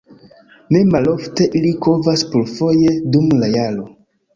Ne 0.75 0.81
malofte 0.93 1.47
ili 1.61 1.75
kovas 1.89 2.27
plurfoje 2.33 2.99
dum 3.15 3.33
la 3.41 3.57
jaro. 3.59 3.93